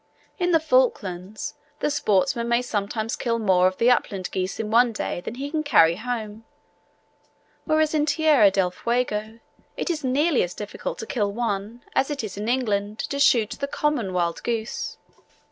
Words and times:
In 0.39 0.49
the 0.49 0.59
Falklands, 0.59 1.53
the 1.79 1.91
sportsman 1.91 2.47
may 2.47 2.63
sometimes 2.63 3.15
kill 3.15 3.37
more 3.37 3.67
of 3.67 3.77
the 3.77 3.91
upland 3.91 4.31
geese 4.31 4.59
in 4.59 4.71
one 4.71 4.91
day 4.93 5.21
than 5.21 5.35
he 5.35 5.51
can 5.51 5.61
carry 5.61 5.95
home; 5.97 6.43
whereas 7.65 7.93
in 7.93 8.07
Tierra 8.07 8.49
del 8.49 8.71
Fuego 8.71 9.37
it 9.77 9.91
is 9.91 10.03
nearly 10.03 10.41
as 10.41 10.55
difficult 10.55 10.97
to 10.97 11.05
kill 11.05 11.31
one, 11.31 11.83
as 11.93 12.09
it 12.09 12.23
is 12.23 12.35
in 12.35 12.49
England 12.49 12.97
to 12.97 13.19
shoot 13.19 13.51
the 13.51 13.67
common 13.67 14.11
wild 14.11 14.41
goose. 14.41 14.97